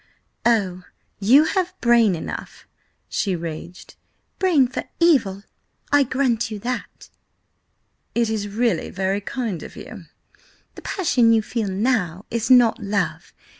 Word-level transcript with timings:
"Oh, 0.47 0.81
you 1.19 1.43
have 1.43 1.79
brain 1.79 2.15
enough!" 2.15 2.65
she 3.07 3.35
raged. 3.35 3.93
"Brain 4.39 4.67
for 4.67 4.83
evil! 4.99 5.43
I 5.91 6.01
grant 6.01 6.49
you 6.49 6.57
that!" 6.57 7.11
"It 8.15 8.27
is 8.27 8.47
really 8.47 8.89
very 8.89 9.21
kind 9.21 9.61
of 9.61 9.75
you—" 9.75 10.05
"The 10.73 10.81
passion 10.81 11.33
you 11.33 11.43
feel 11.43 11.67
now 11.69 12.25
is 12.31 12.49
not 12.49 12.81
love. 12.81 13.31